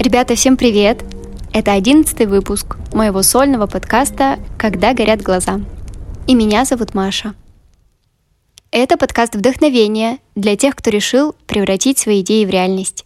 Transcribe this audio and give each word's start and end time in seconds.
Ребята, 0.00 0.34
всем 0.34 0.56
привет! 0.56 1.04
Это 1.52 1.72
одиннадцатый 1.72 2.26
выпуск 2.26 2.76
моего 2.92 3.22
сольного 3.22 3.68
подкаста 3.68 4.40
«Когда 4.58 4.94
горят 4.94 5.22
глаза». 5.22 5.60
И 6.26 6.34
меня 6.34 6.64
зовут 6.64 6.94
Маша. 6.94 7.36
Это 8.72 8.96
подкаст 8.96 9.36
вдохновения 9.36 10.18
для 10.34 10.56
тех, 10.56 10.74
кто 10.74 10.90
решил 10.90 11.36
превратить 11.46 11.98
свои 11.98 12.22
идеи 12.22 12.44
в 12.44 12.50
реальность. 12.50 13.04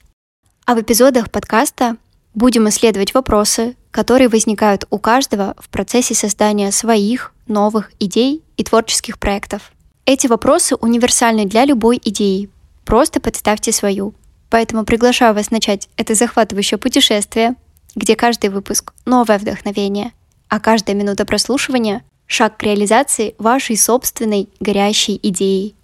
А 0.64 0.74
в 0.74 0.80
эпизодах 0.80 1.30
подкаста 1.30 1.98
будем 2.32 2.66
исследовать 2.70 3.12
вопросы, 3.12 3.76
которые 3.90 4.30
возникают 4.30 4.86
у 4.88 4.98
каждого 4.98 5.54
в 5.58 5.68
процессе 5.68 6.14
создания 6.14 6.72
своих 6.72 7.34
новых 7.46 7.92
идей 8.00 8.42
и 8.56 8.64
творческих 8.64 9.18
проектов. 9.18 9.70
Эти 10.08 10.28
вопросы 10.28 10.76
универсальны 10.76 11.46
для 11.46 11.64
любой 11.64 12.00
идеи. 12.04 12.48
Просто 12.84 13.18
представьте 13.18 13.72
свою. 13.72 14.14
Поэтому 14.50 14.84
приглашаю 14.84 15.34
вас 15.34 15.50
начать 15.50 15.88
это 15.96 16.14
захватывающее 16.14 16.78
путешествие, 16.78 17.56
где 17.96 18.14
каждый 18.14 18.50
выпуск— 18.50 18.94
новое 19.04 19.36
вдохновение, 19.38 20.12
а 20.48 20.60
каждая 20.60 20.94
минута 20.94 21.24
прослушивания— 21.24 22.04
шаг 22.28 22.56
к 22.56 22.62
реализации 22.62 23.34
вашей 23.38 23.76
собственной 23.76 24.48
горящей 24.60 25.18
идеи. 25.20 25.74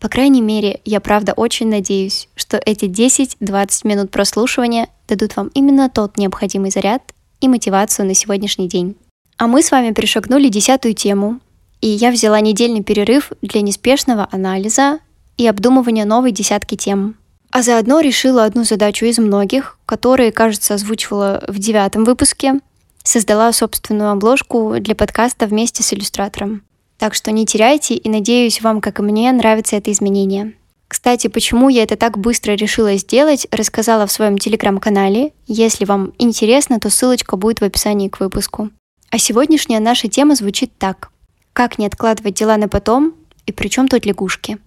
По 0.00 0.08
крайней 0.08 0.42
мере, 0.42 0.80
я 0.84 0.98
правда 0.98 1.32
очень 1.32 1.68
надеюсь, 1.68 2.28
что 2.34 2.60
эти 2.66 2.86
10-20 2.86 3.86
минут 3.86 4.10
прослушивания 4.10 4.88
дадут 5.06 5.36
вам 5.36 5.46
именно 5.54 5.88
тот 5.88 6.18
необходимый 6.18 6.72
заряд 6.72 7.02
и 7.40 7.46
мотивацию 7.46 8.06
на 8.06 8.14
сегодняшний 8.14 8.68
день. 8.68 8.96
А 9.36 9.46
мы 9.46 9.62
с 9.62 9.70
вами 9.70 9.92
перешагнули 9.92 10.48
десятую 10.48 10.94
тему, 10.94 11.38
и 11.80 11.88
я 11.88 12.10
взяла 12.10 12.40
недельный 12.40 12.82
перерыв 12.82 13.32
для 13.42 13.62
неспешного 13.62 14.28
анализа 14.30 14.98
и 15.36 15.46
обдумывания 15.46 16.04
новой 16.04 16.32
десятки 16.32 16.76
тем. 16.76 17.16
А 17.50 17.62
заодно 17.62 18.00
решила 18.00 18.44
одну 18.44 18.64
задачу 18.64 19.06
из 19.06 19.18
многих, 19.18 19.78
которые, 19.86 20.30
кажется, 20.30 20.74
озвучивала 20.74 21.42
в 21.48 21.58
девятом 21.58 22.04
выпуске, 22.04 22.60
создала 23.02 23.52
собственную 23.52 24.10
обложку 24.10 24.74
для 24.78 24.94
подкаста 24.94 25.46
вместе 25.46 25.82
с 25.82 25.92
иллюстратором. 25.92 26.62
Так 26.98 27.14
что 27.14 27.32
не 27.32 27.46
теряйте 27.46 27.94
и 27.94 28.08
надеюсь, 28.08 28.60
вам, 28.60 28.80
как 28.80 29.00
и 29.00 29.02
мне, 29.02 29.32
нравится 29.32 29.76
это 29.76 29.90
изменение. 29.90 30.52
Кстати, 30.86 31.28
почему 31.28 31.68
я 31.68 31.84
это 31.84 31.96
так 31.96 32.18
быстро 32.18 32.52
решила 32.52 32.96
сделать, 32.96 33.46
рассказала 33.50 34.06
в 34.06 34.12
своем 34.12 34.38
телеграм-канале. 34.38 35.32
Если 35.46 35.84
вам 35.84 36.12
интересно, 36.18 36.78
то 36.78 36.90
ссылочка 36.90 37.36
будет 37.36 37.60
в 37.60 37.64
описании 37.64 38.08
к 38.08 38.20
выпуску. 38.20 38.70
А 39.10 39.18
сегодняшняя 39.18 39.80
наша 39.80 40.08
тема 40.08 40.34
звучит 40.34 40.72
так. 40.78 41.10
Как 41.52 41.78
не 41.78 41.86
откладывать 41.86 42.34
дела 42.34 42.56
на 42.56 42.68
потом 42.68 43.14
и 43.46 43.52
при 43.52 43.68
чем 43.68 43.88
тут 43.88 44.06
лягушки? 44.06 44.58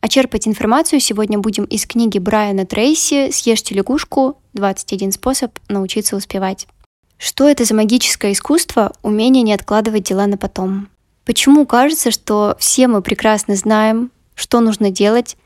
А 0.00 0.08
черпать 0.08 0.48
информацию 0.48 0.98
сегодня 0.98 1.38
будем 1.38 1.64
из 1.64 1.86
книги 1.86 2.18
Брайана 2.18 2.66
Трейси 2.66 3.30
«Съешьте 3.30 3.74
лягушку. 3.74 4.36
21 4.54 5.12
способ 5.12 5.56
научиться 5.68 6.16
успевать». 6.16 6.66
Что 7.18 7.48
это 7.48 7.64
за 7.64 7.74
магическое 7.74 8.32
искусство– 8.32 8.92
умение 9.02 9.44
не 9.44 9.54
откладывать 9.54 10.02
дела 10.02 10.26
на 10.26 10.36
потом? 10.36 10.88
Почему 11.24 11.66
кажется, 11.66 12.10
что 12.10 12.56
все 12.58 12.88
мы 12.88 13.00
прекрасно 13.00 13.54
знаем, 13.54 14.10
что 14.34 14.58
нужно 14.58 14.90
делать, 14.90 15.36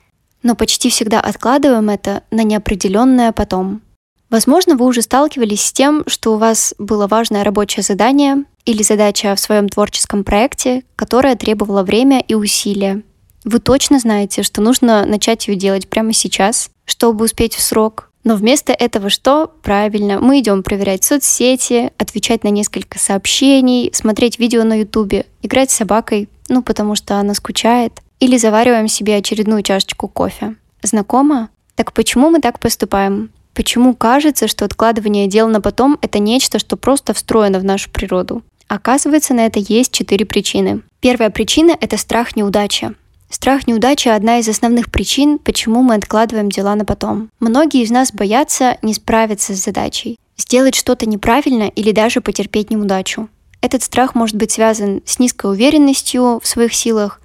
но 0.43 0.55
почти 0.57 0.89
всегда 0.89 1.21
откладываем 1.21 1.91
это 1.91 2.23
на 2.31 2.45
неопределенное 2.45 3.33
потом? 3.33 3.83
Возможно, 4.31 4.75
вы 4.75 4.87
уже 4.87 5.03
сталкивались 5.03 5.65
с 5.65 5.73
тем, 5.73 6.03
что 6.07 6.33
у 6.33 6.39
вас 6.39 6.75
было 6.79 7.07
важное 7.07 7.45
рабочее 7.45 7.83
задание 7.83 8.45
или 8.67 8.83
задача 8.83 9.35
в 9.35 9.41
своем 9.41 9.69
творческом 9.71 10.25
проекте, 10.25 10.85
которая 10.95 11.37
требовала 11.37 11.83
время 11.83 12.21
и 12.21 12.35
усилия. 12.35 13.03
Вы 13.45 13.61
точно 13.61 13.99
знаете, 13.99 14.43
что 14.43 14.61
нужно 14.61 15.07
начать 15.07 15.49
ее 15.49 15.55
делать 15.55 15.89
прямо 15.89 16.13
сейчас, 16.13 16.69
чтобы 16.85 17.25
успеть 17.25 17.55
в 17.55 17.63
срок, 17.63 18.11
но 18.27 18.35
вместо 18.35 18.73
этого 18.73 19.09
что? 19.09 19.53
Правильно, 19.63 20.19
мы 20.19 20.41
идем 20.41 20.65
проверять 20.65 21.05
соцсети, 21.05 21.93
отвечать 21.97 22.43
на 22.43 22.49
несколько 22.49 22.99
сообщений, 22.99 23.93
смотреть 23.95 24.41
видео 24.41 24.65
на 24.65 24.81
ютубе, 24.81 25.27
играть 25.43 25.71
с 25.71 25.77
собакой, 25.77 26.29
ну 26.49 26.61
потому 26.65 26.97
что 26.97 27.21
она 27.21 27.35
скучает, 27.35 27.93
или 28.19 28.37
завариваем 28.37 28.89
себе 28.89 29.15
очередную 29.15 29.63
чашечку 29.63 30.09
кофе. 30.09 30.57
Знакомо? 30.83 31.51
Так 31.77 31.93
почему 31.93 32.31
мы 32.31 32.41
так 32.41 32.59
поступаем? 32.59 33.31
Почему 33.55 33.95
кажется, 33.95 34.49
что 34.49 34.65
откладывание 34.65 35.29
дел 35.29 35.47
на 35.47 35.61
потом— 35.61 35.97
это 36.03 36.19
нечто, 36.19 36.59
что 36.59 36.77
просто 36.77 37.15
встроено 37.15 37.61
в 37.61 37.65
нашу 37.65 37.91
природу? 37.91 38.43
Оказывается, 38.69 39.35
на 39.35 39.47
это 39.47 39.61
есть 39.61 39.93
четыре 39.93 40.27
причины. 40.27 40.83
Первая 41.01 41.31
причина— 41.31 41.77
это 41.81 41.97
страх 41.97 42.37
неудачи. 42.37 42.95
Страх 43.31 43.67
неудачи– 43.67 44.09
одна 44.09 44.39
из 44.39 44.49
основных 44.49 44.91
причин, 44.91 45.39
почему 45.39 45.83
мы 45.83 45.95
откладываем 45.95 46.51
дела 46.51 46.75
на 46.75 46.85
потом. 46.85 47.29
Многие 47.41 47.83
из 47.83 47.91
нас 47.91 48.13
боятся 48.13 48.79
не 48.83 48.95
справиться 48.95 49.55
с 49.55 49.63
задачей, 49.63 50.19
сделать 50.37 50.75
что-то 50.75 51.07
неправильно 51.07 51.65
или 51.65 51.93
даже 51.93 52.21
потерпеть 52.21 52.71
неудачу. 52.71 53.29
Этот 53.61 53.83
страх 53.83 54.15
может 54.15 54.37
быть 54.37 54.53
связан 54.53 55.03
с 55.05 55.19
низкой 55.19 55.51
уверенностью 55.51 56.41
в 56.43 56.47
своих 56.47 56.73
силах 56.75 57.21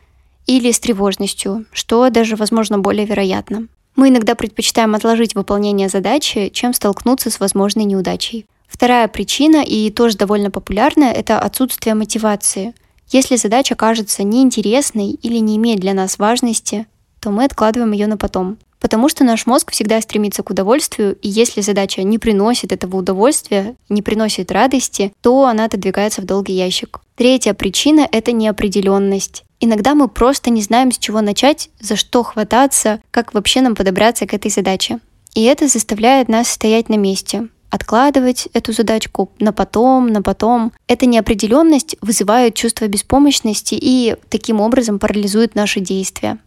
или 0.47 0.71
с 0.71 0.79
тревожностью, 0.79 1.65
что 1.71 2.09
даже, 2.09 2.35
возможно, 2.35 2.79
более 2.79 3.05
вероятно. 3.05 3.67
Мы 3.95 4.09
иногда 4.09 4.35
предпочитаем 4.35 4.95
отложить 4.95 5.35
выполнение 5.35 5.89
задачи, 5.89 6.49
чем 6.53 6.73
столкнуться 6.73 7.29
с 7.29 7.39
возможной 7.39 7.85
неудачей. 7.85 8.45
Вторая 8.81 9.07
причина, 9.07 9.63
и 9.63 9.91
тоже 9.91 10.17
довольно 10.17 10.49
популярная, 10.49 11.11
это 11.11 11.37
отсутствие 11.37 11.93
мотивации. 11.93 12.73
Если 13.11 13.35
задача 13.35 13.75
кажется 13.75 14.23
неинтересной 14.23 15.11
или 15.11 15.37
не 15.37 15.57
имеет 15.57 15.79
для 15.79 15.93
нас 15.93 16.17
важности, 16.17 16.87
то 17.19 17.29
мы 17.29 17.43
откладываем 17.45 17.91
ее 17.91 18.07
на 18.07 18.17
потом. 18.17 18.57
Потому 18.79 19.07
что 19.07 19.23
наш 19.23 19.45
мозг 19.45 19.71
всегда 19.71 20.01
стремится 20.01 20.41
к 20.41 20.49
удовольствию, 20.49 21.15
и 21.21 21.29
если 21.29 21.61
задача 21.61 22.01
не 22.01 22.17
приносит 22.17 22.71
этого 22.71 22.97
удовольствия, 22.97 23.75
не 23.87 24.01
приносит 24.01 24.51
радости, 24.51 25.13
то 25.21 25.45
она 25.45 25.65
отодвигается 25.65 26.23
в 26.23 26.25
долгий 26.25 26.53
ящик. 26.53 27.01
Третья 27.15 27.53
причина— 27.53 28.09
это 28.11 28.31
неопределенность. 28.31 29.43
Иногда 29.59 29.93
мы 29.93 30.07
просто 30.07 30.49
не 30.49 30.63
знаем, 30.63 30.91
с 30.91 30.97
чего 30.97 31.21
начать, 31.21 31.69
за 31.79 31.95
что 31.95 32.23
хвататься, 32.23 32.99
как 33.11 33.35
вообще 33.35 33.61
нам 33.61 33.75
подобраться 33.75 34.25
к 34.25 34.33
этой 34.33 34.49
задаче. 34.49 34.97
И 35.35 35.43
это 35.43 35.67
заставляет 35.67 36.29
нас 36.29 36.49
стоять 36.49 36.89
на 36.89 36.95
месте, 36.95 37.47
откладывать 37.71 38.47
эту 38.53 38.73
задачку 38.73 39.31
на 39.39 39.51
потом, 39.51 40.07
на 40.07 40.21
потом. 40.21 40.71
Эта 40.87 41.07
неопределенность 41.07 41.95
вызывает 42.01 42.53
чувство 42.53 42.87
беспомощности 42.87 43.75
и 43.79 44.15
таким 44.29 44.61
образом 44.61 44.99
парализует 44.99 45.55
наши 45.55 45.79
действия. 45.79 46.37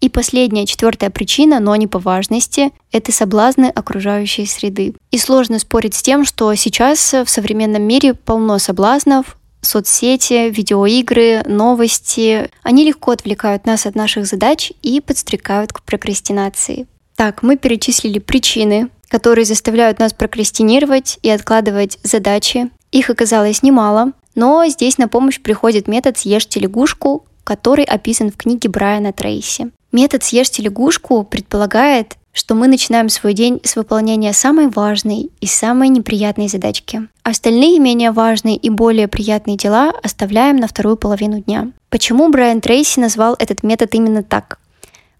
И 0.00 0.10
последняя, 0.10 0.66
четвертая 0.66 1.08
причина, 1.08 1.58
но 1.58 1.74
не 1.76 1.86
по 1.86 1.98
важности, 1.98 2.70
это 2.92 3.12
соблазны 3.12 3.66
окружающей 3.66 4.44
среды. 4.44 4.94
И 5.10 5.18
сложно 5.18 5.58
спорить 5.58 5.94
с 5.94 6.02
тем, 6.02 6.26
что 6.26 6.54
сейчас 6.54 7.14
в 7.14 7.26
современном 7.28 7.82
мире 7.82 8.12
полно 8.12 8.58
соблазнов, 8.58 9.38
соцсети, 9.62 10.50
видеоигры, 10.50 11.42
новости. 11.46 12.50
Они 12.62 12.84
легко 12.84 13.12
отвлекают 13.12 13.66
нас 13.66 13.86
от 13.86 13.94
наших 13.94 14.26
задач 14.26 14.72
и 14.82 15.00
подстрекают 15.00 15.72
к 15.72 15.82
прокрастинации. 15.82 16.86
Так, 17.16 17.42
мы 17.42 17.56
перечислили 17.56 18.18
причины, 18.18 18.90
которые 19.08 19.44
заставляют 19.44 19.98
нас 19.98 20.12
прокрастинировать 20.12 21.18
и 21.22 21.30
откладывать 21.30 21.98
задачи. 22.02 22.70
Их 22.92 23.10
оказалось 23.10 23.62
немало, 23.62 24.12
но 24.34 24.66
здесь 24.66 24.98
на 24.98 25.08
помощь 25.08 25.40
приходит 25.40 25.88
метод 25.88 26.18
«Съешьте 26.18 26.60
лягушку», 26.60 27.24
который 27.44 27.84
описан 27.84 28.30
в 28.30 28.36
книге 28.36 28.68
Брайана 28.68 29.12
Трейси. 29.12 29.70
Метод 29.92 30.24
«Съешьте 30.24 30.62
лягушку» 30.62 31.22
предполагает, 31.24 32.16
что 32.32 32.54
мы 32.54 32.68
начинаем 32.68 33.08
свой 33.08 33.32
день 33.32 33.60
с 33.64 33.76
выполнения 33.76 34.34
самой 34.34 34.68
важной 34.68 35.30
и 35.40 35.46
самой 35.46 35.88
неприятной 35.88 36.48
задачки. 36.48 37.08
Остальные 37.22 37.78
менее 37.78 38.10
важные 38.10 38.56
и 38.56 38.68
более 38.68 39.08
приятные 39.08 39.56
дела 39.56 39.92
оставляем 40.02 40.56
на 40.56 40.68
вторую 40.68 40.96
половину 40.98 41.40
дня. 41.40 41.70
Почему 41.88 42.28
Брайан 42.28 42.60
Трейси 42.60 43.00
назвал 43.00 43.36
этот 43.38 43.62
метод 43.62 43.94
именно 43.94 44.22
так? 44.22 44.58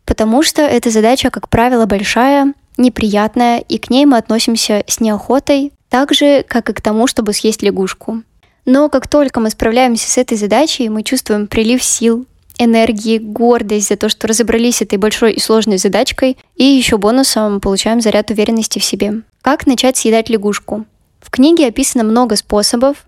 Потому 0.04 0.42
что 0.42 0.60
эта 0.60 0.90
задача, 0.90 1.30
как 1.30 1.48
правило, 1.48 1.86
большая, 1.86 2.52
неприятная, 2.76 3.58
и 3.58 3.78
к 3.78 3.90
ней 3.90 4.06
мы 4.06 4.16
относимся 4.18 4.84
с 4.86 5.00
неохотой, 5.00 5.72
так 5.88 6.12
же, 6.12 6.44
как 6.46 6.70
и 6.70 6.72
к 6.72 6.80
тому, 6.80 7.06
чтобы 7.06 7.32
съесть 7.32 7.62
лягушку. 7.62 8.22
Но 8.64 8.88
как 8.88 9.08
только 9.08 9.40
мы 9.40 9.50
справляемся 9.50 10.10
с 10.10 10.18
этой 10.18 10.36
задачей, 10.36 10.88
мы 10.88 11.02
чувствуем 11.02 11.46
прилив 11.46 11.82
сил, 11.82 12.26
энергии, 12.58 13.18
гордость 13.18 13.88
за 13.88 13.96
то, 13.96 14.08
что 14.08 14.26
разобрались 14.26 14.76
с 14.76 14.82
этой 14.82 14.98
большой 14.98 15.34
и 15.34 15.40
сложной 15.40 15.78
задачкой, 15.78 16.36
и 16.56 16.64
еще 16.64 16.98
бонусом 16.98 17.60
получаем 17.60 18.00
заряд 18.00 18.30
уверенности 18.30 18.78
в 18.78 18.84
себе. 18.84 19.22
Как 19.42 19.66
начать 19.66 19.96
съедать 19.96 20.28
лягушку? 20.28 20.84
В 21.20 21.30
книге 21.30 21.68
описано 21.68 22.04
много 22.04 22.36
способов, 22.36 23.06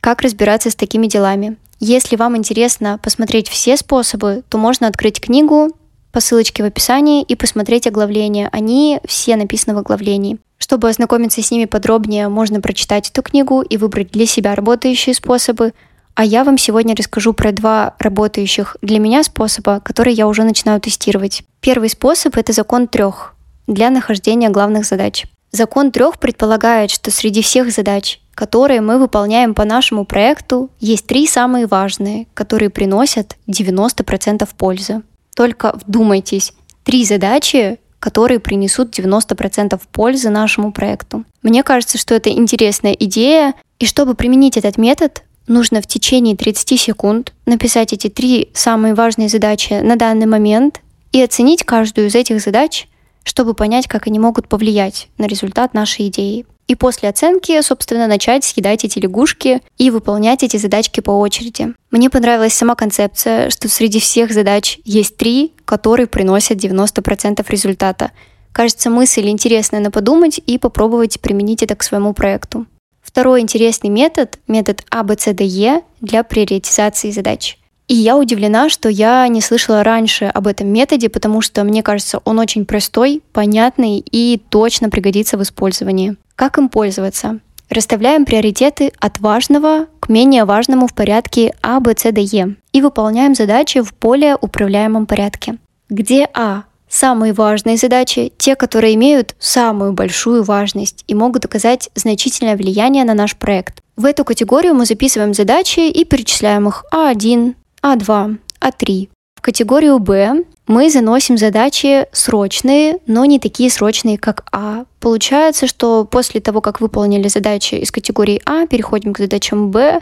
как 0.00 0.22
разбираться 0.22 0.70
с 0.70 0.74
такими 0.74 1.06
делами. 1.06 1.56
Если 1.78 2.16
вам 2.16 2.36
интересно 2.36 2.98
посмотреть 3.02 3.48
все 3.48 3.76
способы, 3.76 4.42
то 4.48 4.56
можно 4.56 4.86
открыть 4.86 5.20
книгу 5.20 5.72
по 6.16 6.20
ссылочке 6.20 6.62
в 6.62 6.66
описании 6.66 7.22
и 7.22 7.36
посмотреть 7.36 7.86
оглавления. 7.86 8.48
Они 8.50 9.00
все 9.04 9.36
написаны 9.36 9.74
в 9.74 9.78
оглавлении. 9.80 10.38
Чтобы 10.56 10.88
ознакомиться 10.88 11.42
с 11.42 11.50
ними 11.50 11.66
подробнее, 11.66 12.30
можно 12.30 12.62
прочитать 12.62 13.10
эту 13.10 13.20
книгу 13.20 13.60
и 13.60 13.76
выбрать 13.76 14.12
для 14.12 14.24
себя 14.24 14.54
работающие 14.54 15.14
способы, 15.14 15.74
А 16.14 16.24
я 16.24 16.44
вам 16.44 16.56
сегодня 16.56 16.96
расскажу 16.96 17.34
про 17.34 17.52
два 17.52 17.96
работающих 17.98 18.78
для 18.80 18.98
меня 18.98 19.24
способа, 19.24 19.80
которые 19.80 20.14
я 20.14 20.26
уже 20.26 20.44
начинаю 20.44 20.80
тестировать. 20.80 21.42
Первый 21.60 21.90
способ— 21.90 22.34
это 22.38 22.54
закон 22.54 22.88
трех 22.88 23.34
для 23.66 23.90
нахождения 23.90 24.48
главных 24.48 24.86
задач. 24.86 25.26
Закон 25.52 25.90
трех 25.90 26.18
предполагает, 26.18 26.90
что 26.90 27.10
среди 27.10 27.42
всех 27.42 27.70
задач, 27.70 28.22
которые 28.34 28.80
мы 28.80 28.98
выполняем 28.98 29.54
по 29.54 29.66
нашему 29.66 30.06
проекту, 30.06 30.70
есть 30.80 31.06
три 31.06 31.26
самые 31.26 31.66
важные, 31.66 32.26
которые 32.32 32.70
приносят 32.70 33.36
90% 33.46 34.48
пользы. 34.56 35.02
Только 35.36 35.78
вдумайтесь, 35.86 36.54
три 36.82 37.04
задачи, 37.04 37.78
которые 38.00 38.40
принесут 38.40 38.98
90% 38.98 39.78
пользы 39.92 40.30
нашему 40.30 40.72
проекту. 40.72 41.24
Мне 41.42 41.62
кажется, 41.62 41.98
что 41.98 42.14
это 42.14 42.30
интересная 42.30 42.92
идея, 42.94 43.54
и 43.78 43.84
чтобы 43.84 44.14
применить 44.14 44.56
этот 44.56 44.78
метод, 44.78 45.24
нужно 45.46 45.82
в 45.82 45.86
течение 45.86 46.36
30 46.36 46.80
секунд 46.80 47.34
написать 47.44 47.92
эти 47.92 48.08
три 48.08 48.48
самые 48.54 48.94
важные 48.94 49.28
задачи 49.28 49.74
на 49.74 49.96
данный 49.96 50.26
момент 50.26 50.80
и 51.12 51.22
оценить 51.22 51.64
каждую 51.64 52.08
из 52.08 52.14
этих 52.14 52.40
задач, 52.40 52.88
чтобы 53.22 53.52
понять, 53.52 53.88
как 53.88 54.06
они 54.06 54.18
могут 54.18 54.48
повлиять 54.48 55.08
на 55.18 55.26
результат 55.26 55.74
нашей 55.74 56.08
идеи. 56.08 56.46
И 56.66 56.74
после 56.74 57.08
оценки, 57.08 57.60
собственно, 57.62 58.06
начать 58.08 58.44
съедать 58.44 58.84
эти 58.84 58.98
лягушки 58.98 59.62
и 59.78 59.90
выполнять 59.90 60.42
эти 60.42 60.56
задачки 60.56 61.00
по 61.00 61.12
очереди. 61.12 61.74
Мне 61.90 62.10
понравилась 62.10 62.54
сама 62.54 62.74
концепция, 62.74 63.50
что 63.50 63.68
среди 63.68 64.00
всех 64.00 64.32
задач 64.32 64.78
есть 64.84 65.16
три, 65.16 65.52
которые 65.64 66.08
приносят 66.08 66.58
90% 66.58 67.44
результата. 67.48 68.10
Кажется, 68.52 68.90
мысль 68.90 69.28
интересная 69.28 69.80
на 69.80 69.90
подумать 69.90 70.40
и 70.44 70.58
попробовать 70.58 71.20
применить 71.20 71.62
это 71.62 71.76
к 71.76 71.82
своему 71.82 72.14
проекту. 72.14 72.66
Второй 73.00 73.40
интересный 73.40 73.90
метод— 73.90 74.38
метод 74.48 74.82
ABCDE 74.90 75.82
для 76.00 76.24
приоритизации 76.24 77.12
задач. 77.12 77.58
И 77.86 77.94
я 77.94 78.16
удивлена, 78.16 78.68
что 78.68 78.88
я 78.88 79.28
не 79.28 79.40
слышала 79.40 79.84
раньше 79.84 80.24
об 80.24 80.48
этом 80.48 80.68
методе, 80.68 81.08
потому 81.08 81.40
что, 81.40 81.62
мне 81.62 81.84
кажется, 81.84 82.20
он 82.24 82.40
очень 82.40 82.66
простой, 82.66 83.22
понятный 83.32 83.98
и 83.98 84.42
точно 84.48 84.90
пригодится 84.90 85.38
в 85.38 85.42
использовании. 85.42 86.16
Как 86.36 86.58
им 86.58 86.68
пользоваться? 86.68 87.40
Расставляем 87.70 88.26
приоритеты 88.26 88.92
от 89.00 89.18
важного 89.20 89.86
к 90.00 90.08
менее 90.10 90.44
важному 90.44 90.86
в 90.86 90.94
порядке 90.94 91.54
А, 91.62 91.80
Б, 91.80 91.94
С, 91.96 92.12
Д, 92.12 92.20
Е 92.20 92.56
и 92.72 92.82
выполняем 92.82 93.34
задачи 93.34 93.80
в 93.80 93.92
более 93.98 94.36
управляемом 94.36 95.06
порядке. 95.06 95.56
Где 95.88 96.28
А? 96.34 96.64
Самые 96.88 97.32
важные 97.32 97.76
задачи, 97.76 98.32
те, 98.38 98.54
которые 98.54 98.94
имеют 98.94 99.34
самую 99.40 99.92
большую 99.92 100.44
важность 100.44 101.02
и 101.08 101.14
могут 101.14 101.44
оказать 101.44 101.90
значительное 101.96 102.56
влияние 102.56 103.04
на 103.04 103.14
наш 103.14 103.34
проект. 103.34 103.80
В 103.96 104.04
эту 104.04 104.24
категорию 104.24 104.74
мы 104.74 104.86
записываем 104.86 105.34
задачи 105.34 105.80
и 105.80 106.04
перечисляем 106.04 106.68
их 106.68 106.84
А1, 106.94 107.54
А2, 107.82 108.38
А3. 108.60 109.08
В 109.36 109.40
категорию 109.42 110.00
Б 110.00 110.44
мы 110.66 110.90
заносим 110.90 111.38
задачи 111.38 112.06
срочные, 112.10 112.98
но 113.06 113.24
не 113.24 113.38
такие 113.38 113.70
срочные, 113.70 114.18
как 114.18 114.44
А. 114.50 114.84
Получается, 114.98 115.68
что 115.68 116.04
после 116.04 116.40
того, 116.40 116.60
как 116.60 116.80
выполнили 116.80 117.28
задачи 117.28 117.76
из 117.76 117.92
категории 117.92 118.42
А, 118.44 118.66
переходим 118.66 119.12
к 119.12 119.18
задачам 119.18 119.70
Б, 119.70 120.00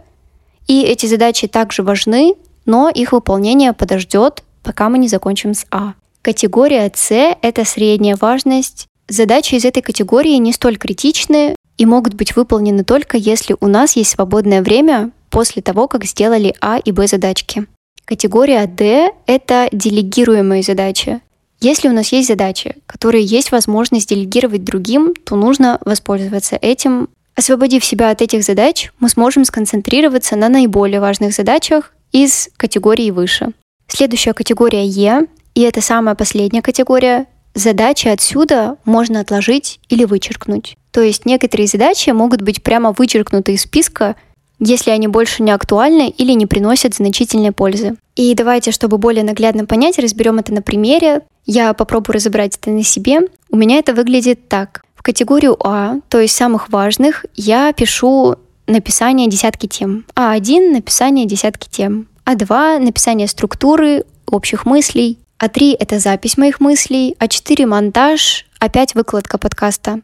и 0.66 0.82
эти 0.82 1.04
задачи 1.04 1.46
также 1.46 1.82
важны, 1.82 2.34
но 2.64 2.88
их 2.88 3.12
выполнение 3.12 3.74
подождет, 3.74 4.42
пока 4.62 4.88
мы 4.88 4.96
не 4.96 5.08
закончим 5.08 5.52
с 5.52 5.66
А. 5.70 5.92
Категория 6.22 6.90
С— 6.94 7.10
это 7.42 7.66
средняя 7.66 8.16
важность. 8.18 8.86
Задачи 9.08 9.56
из 9.56 9.66
этой 9.66 9.82
категории 9.82 10.36
не 10.36 10.54
столь 10.54 10.78
критичны 10.78 11.54
и 11.76 11.84
могут 11.84 12.14
быть 12.14 12.34
выполнены 12.36 12.84
только 12.84 13.18
если 13.18 13.56
у 13.60 13.66
нас 13.66 13.96
есть 13.96 14.12
свободное 14.12 14.62
время 14.62 15.10
после 15.28 15.60
того, 15.60 15.88
как 15.88 16.04
сделали 16.04 16.54
А 16.62 16.78
и 16.78 16.92
Б 16.92 17.06
задачки. 17.06 17.66
Категория 18.04 18.66
D— 18.66 19.10
это 19.26 19.68
делегируемые 19.72 20.62
задачи. 20.62 21.20
Если 21.60 21.88
у 21.88 21.92
нас 21.92 22.12
есть 22.12 22.28
задачи, 22.28 22.76
которые 22.86 23.24
есть 23.24 23.50
возможность 23.50 24.10
делегировать 24.10 24.64
другим, 24.64 25.14
то 25.14 25.36
нужно 25.36 25.78
воспользоваться 25.84 26.56
этим. 26.60 27.08
Освободив 27.34 27.84
себя 27.84 28.10
от 28.10 28.20
этих 28.20 28.44
задач, 28.44 28.92
мы 29.00 29.08
сможем 29.08 29.44
сконцентрироваться 29.44 30.36
на 30.36 30.50
наиболее 30.50 31.00
важных 31.00 31.32
задачах 31.34 31.94
из 32.12 32.50
категории 32.58 33.10
выше. 33.10 33.52
Следующая 33.88 34.34
категория 34.34 34.86
Е, 34.86 35.26
и 35.54 35.62
это 35.62 35.80
самая 35.80 36.14
последняя 36.14 36.62
категория, 36.62 37.26
задачи 37.54 38.08
отсюда 38.08 38.76
можно 38.84 39.20
отложить 39.20 39.80
или 39.88 40.04
вычеркнуть. 40.04 40.76
То 40.90 41.00
есть 41.00 41.24
некоторые 41.24 41.66
задачи 41.66 42.10
могут 42.10 42.42
быть 42.42 42.62
прямо 42.62 42.92
вычеркнуты 42.92 43.54
из 43.54 43.62
списка, 43.62 44.16
если 44.58 44.90
они 44.90 45.08
больше 45.08 45.42
не 45.42 45.50
актуальны 45.50 46.08
или 46.10 46.32
не 46.32 46.46
приносят 46.46 46.94
значительной 46.94 47.52
пользы. 47.52 47.96
И 48.16 48.34
давайте, 48.34 48.70
чтобы 48.70 48.98
более 48.98 49.24
наглядно 49.24 49.66
понять, 49.66 49.98
разберем 49.98 50.38
это 50.38 50.52
на 50.52 50.62
примере. 50.62 51.22
Я 51.44 51.72
попробую 51.74 52.14
разобрать 52.14 52.56
это 52.56 52.70
на 52.70 52.82
себе. 52.82 53.20
У 53.50 53.56
меня 53.56 53.78
это 53.78 53.92
выглядит 53.92 54.48
так. 54.48 54.82
В 54.94 55.02
категорию 55.02 55.56
А, 55.60 55.96
то 56.08 56.20
есть 56.20 56.34
самых 56.34 56.70
важных, 56.70 57.26
я 57.34 57.72
пишу 57.72 58.36
написание 58.66 59.28
десятки 59.28 59.66
тем. 59.66 60.06
А1— 60.14 60.70
написание 60.72 61.26
десятки 61.26 61.68
тем. 61.68 62.08
А2— 62.24 62.78
написание 62.80 63.28
структуры, 63.28 64.04
общих 64.26 64.64
мыслей. 64.64 65.18
А3— 65.38 65.76
это 65.78 65.98
запись 65.98 66.38
моих 66.38 66.60
мыслей. 66.60 67.16
А4— 67.18 67.66
монтаж. 67.66 68.46
А5— 68.60 68.90
выкладка 68.94 69.36
подкаста. 69.36 70.00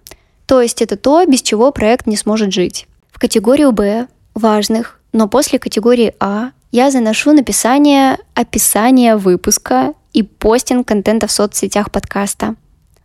То 0.46 0.60
есть 0.60 0.82
это 0.82 0.96
то, 0.96 1.24
без 1.24 1.42
чего 1.42 1.70
проект 1.70 2.06
не 2.06 2.16
сможет 2.16 2.52
жить. 2.52 2.86
В 3.10 3.18
категорию 3.18 3.72
Б 3.72 4.08
важных, 4.34 5.00
но 5.12 5.28
после 5.28 5.58
категории 5.58 6.14
А 6.20 6.50
я 6.72 6.90
заношу 6.90 7.32
написание 7.32 8.18
описания 8.34 9.16
выпуска 9.16 9.94
и 10.12 10.22
постинг 10.22 10.86
контента 10.86 11.26
в 11.26 11.32
соцсетях 11.32 11.90
подкаста. 11.90 12.54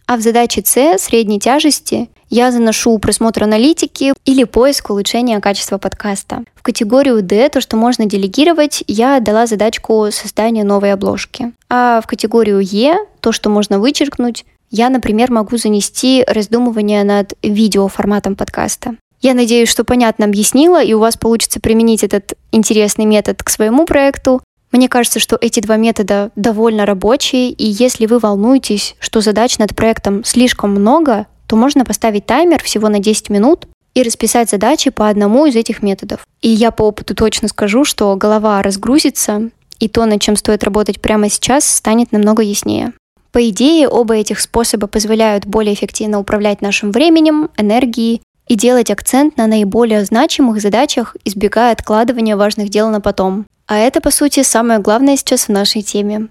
А 0.07 0.18
в 0.18 0.22
задаче 0.22 0.62
С 0.63 0.98
средней 1.00 1.39
тяжести 1.39 2.10
я 2.30 2.51
заношу 2.51 2.98
просмотр 3.00 3.44
аналитики 3.44 4.13
или 4.25 4.44
поиск 4.44 4.89
улучшения 4.89 5.39
качества 5.39 5.77
подкаста. 5.77 6.44
В 6.56 6.62
категорию 6.62 7.22
D, 7.22 7.50
то, 7.50 7.62
что 7.62 7.77
можно 7.77 8.06
делегировать, 8.06 8.83
я 8.88 9.19
дала 9.19 9.48
задачку 9.48 10.07
создания 10.12 10.63
новой 10.63 10.94
обложки. 10.94 11.54
А 11.69 12.01
в 12.01 12.07
категорию 12.07 12.60
Е, 12.62 12.98
то, 13.19 13.31
что 13.31 13.50
можно 13.50 13.80
вычеркнуть, 13.80 14.45
я, 14.72 14.89
например, 14.89 15.31
могу 15.31 15.57
занести 15.57 16.24
раздумывание 16.27 17.04
над 17.04 17.33
видеоформатом 17.44 18.36
подкаста. 18.36 18.95
Я 19.25 19.33
надеюсь, 19.33 19.69
что 19.69 19.83
понятно 19.83 20.25
объяснила, 20.25 20.83
и 20.83 20.94
у 20.94 21.00
вас 21.00 21.18
получится 21.18 21.60
применить 21.60 22.04
этот 22.04 22.36
интересный 22.51 23.06
метод 23.06 23.42
к 23.42 23.50
своему 23.50 23.86
проекту. 23.86 24.44
Мне 24.72 24.88
кажется, 24.88 25.19
что 25.19 25.36
эти 25.42 25.62
два 25.62 25.77
метода 25.77 26.30
довольно 26.36 26.86
рабочие, 26.86 27.50
и 27.50 27.65
если 27.65 28.05
вы 28.05 28.20
волнуетесь, 28.20 28.96
что 29.00 29.22
задач 29.22 29.58
над 29.58 29.75
проектом 29.75 30.24
слишком 30.24 30.70
много, 30.70 31.25
то 31.48 31.55
можно 31.55 31.86
поставить 31.86 32.27
таймер 32.27 32.62
всего 32.62 32.88
на 32.88 33.00
10 33.00 33.32
минут 33.32 33.65
и 33.96 34.03
расписать 34.03 34.51
задачи 34.51 34.91
по 34.91 35.10
одному 35.10 35.48
из 35.48 35.55
этих 35.55 35.82
методов. 35.82 36.20
И 36.44 36.50
я 36.50 36.70
по 36.70 36.84
опыту 36.84 37.15
точно 37.15 37.48
скажу, 37.48 37.84
что 37.84 38.15
голова 38.17 38.62
разгрузится, 38.62 39.50
и 39.79 39.89
то, 39.89 40.05
над 40.05 40.22
чем 40.22 40.36
стоит 40.36 40.63
работать 40.63 41.01
прямо 41.01 41.32
сейчас, 41.32 41.65
станет 41.65 42.12
намного 42.12 42.44
яснее. 42.44 42.94
По 43.32 43.50
идее, 43.50 43.89
оба 43.89 44.17
этих 44.17 44.39
способа 44.39 44.86
позволяют 44.86 45.48
более 45.48 45.74
эффективно 45.74 46.20
управлять 46.20 46.62
нашим 46.62 46.91
временем, 46.91 47.50
энергией 47.58 48.22
и 48.48 48.56
делать 48.56 48.92
акцент 48.92 49.38
на 49.38 49.48
наиболее 49.48 50.06
значимых 50.06 50.62
задачах, 50.62 51.16
избегая 51.25 51.72
откладывания 51.72 52.38
важных 52.38 52.70
дел 52.70 52.90
на 52.90 53.02
потом. 53.02 53.46
А 53.68 53.78
это, 53.78 54.02
по 54.02 54.12
сути, 54.12 54.44
самое 54.44 54.80
главное 54.80 55.18
сейчас 55.18 55.48
в 55.48 55.50
нашей 55.50 55.82
теме. 55.82 56.28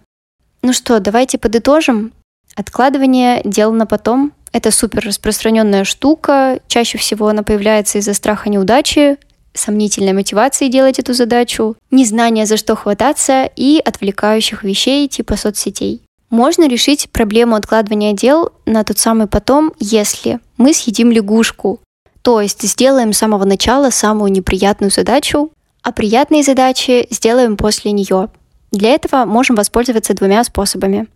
Ну 0.62 0.72
что, 0.72 1.00
давайте 1.00 1.38
подытожим. 1.38 2.12
Откладывание 2.54 3.42
дел 3.44 3.72
на 3.72 3.86
потом– 3.86 4.32
это 4.52 4.70
супер 4.70 5.04
распространенная 5.04 5.84
штука. 5.84 6.60
Чаще 6.68 6.98
всего 6.98 7.28
она 7.28 7.42
появляется 7.42 7.98
из-за 7.98 8.14
страха 8.14 8.48
неудачи, 8.48 9.18
сомнительной 9.52 10.12
мотивации 10.12 10.68
делать 10.68 10.98
эту 10.98 11.14
задачу, 11.14 11.76
незнания 11.90 12.46
за 12.46 12.56
что 12.56 12.76
хвататься 12.76 13.50
и 13.56 13.80
отвлекающих 13.84 14.62
вещей 14.62 15.08
типа 15.08 15.36
соцсетей. 15.36 16.02
Можно 16.30 16.68
решить 16.68 17.10
проблему 17.10 17.54
откладывания 17.54 18.12
дел 18.12 18.52
на 18.66 18.82
тот 18.84 18.98
самый 18.98 19.26
потом, 19.26 19.72
если 19.78 20.40
мы 20.56 20.72
съедим 20.72 21.12
лягушку, 21.12 21.80
то 22.24 22.40
есть 22.40 22.62
сделаем 22.62 23.12
с 23.12 23.18
самого 23.18 23.44
начала 23.44 23.90
самую 23.90 24.32
неприятную 24.32 24.90
задачу, 24.90 25.52
а 25.82 25.92
приятные 25.92 26.42
задачи 26.42 27.06
сделаем 27.10 27.58
после 27.58 27.92
нее. 27.92 28.30
Для 28.72 28.94
этого 28.94 29.26
можем 29.26 29.56
воспользоваться 29.56 30.14
двумя 30.14 30.42
способами. 30.42 31.06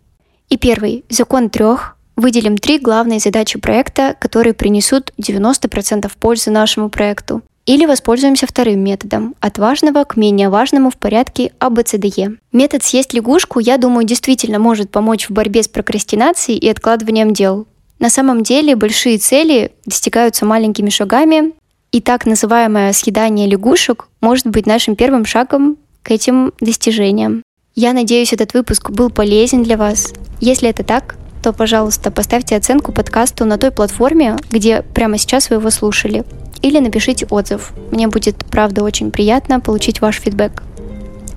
И 0.49 0.57
первый– 0.57 1.03
закон 1.09 1.49
трех. 1.49 1.97
Выделим 2.15 2.59
три 2.59 2.77
главные 2.77 3.19
задачи 3.19 3.57
проекта, 3.57 4.15
которые 4.19 4.53
принесут 4.53 5.11
90% 5.19 6.11
пользы 6.19 6.51
нашему 6.51 6.89
проекту. 6.89 7.41
Или 7.65 7.87
воспользуемся 7.87 8.45
вторым 8.45 8.83
методом– 8.83 9.33
от 9.39 9.57
важного 9.57 10.03
к 10.03 10.15
менее 10.15 10.49
важному 10.49 10.91
в 10.91 10.97
порядке 10.97 11.53
ABCDE. 11.59 12.37
Метод 12.51 12.83
«съесть 12.83 13.15
лягушку», 13.15 13.59
я 13.59 13.77
думаю, 13.77 14.05
действительно 14.05 14.59
может 14.59 14.91
помочь 14.91 15.27
в 15.27 15.31
борьбе 15.31 15.63
с 15.63 15.67
прокрастинацией 15.67 16.59
и 16.59 16.69
откладыванием 16.69 17.33
дел. 17.33 17.65
На 17.99 18.09
самом 18.09 18.43
деле 18.43 18.75
большие 18.75 19.17
цели 19.17 19.71
достигаются 19.85 20.45
маленькими 20.45 20.89
шагами, 20.89 21.53
И 21.91 22.01
так 22.01 22.27
называемое 22.27 22.93
съедание 22.93 23.47
лягушек 23.47 24.07
может 24.21 24.45
быть 24.45 24.67
нашим 24.67 24.95
первым 24.95 25.25
шагом 25.25 25.77
к 26.03 26.11
этим 26.11 26.53
достижениям. 26.61 27.41
Я 27.75 27.93
надеюсь, 27.93 28.31
этот 28.31 28.53
выпуск 28.53 28.91
был 28.91 29.09
полезен 29.09 29.63
для 29.63 29.75
вас. 29.75 30.13
Если 30.39 30.69
это 30.69 30.83
так, 30.83 31.15
то, 31.41 31.51
пожалуйста, 31.51 32.11
поставьте 32.11 32.55
оценку 32.55 32.91
подкасту 32.91 33.45
на 33.45 33.57
той 33.57 33.71
платформе, 33.71 34.37
где 34.51 34.83
прямо 34.93 35.17
сейчас 35.17 35.49
вы 35.49 35.55
его 35.55 35.71
слушали. 35.71 36.25
Или 36.61 36.79
напишите 36.79 37.25
отзыв. 37.25 37.71
Мне 37.91 38.07
будет, 38.07 38.35
правда, 38.51 38.83
очень 38.83 39.09
приятно 39.11 39.59
получить 39.59 40.01
ваш 40.01 40.19
фидбэк. 40.19 40.63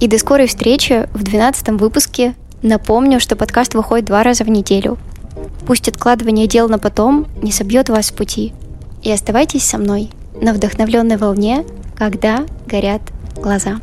И 0.01 0.09
до 0.09 0.19
скорой 0.19 0.49
встречи 0.49 1.09
в 1.15 1.23
12 1.23 1.69
выпуске. 1.81 2.35
Напомню, 2.61 3.21
что 3.21 3.37
подкаст 3.37 3.75
выходит 3.75 4.05
два 4.07 4.23
раза 4.23 4.45
в 4.45 4.51
неделю. 4.51 4.99
Пусть 5.67 5.89
откладывание 5.89 6.47
дел 6.47 6.69
на 6.69 6.79
потом 6.79 7.27
не 7.41 7.53
собьет 7.53 7.89
вас 7.89 8.07
с 8.07 8.13
пути. 8.13 8.53
И 9.03 9.11
оставайтесь 9.11 9.65
со 9.65 9.79
мной 9.79 10.11
на 10.41 10.53
вдохновленной 10.53 11.17
волне, 11.17 11.65
когда 11.97 12.45
горят 12.67 13.03
глаза. 13.37 13.81